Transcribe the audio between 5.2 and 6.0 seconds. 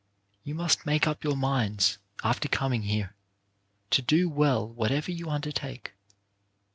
undertake.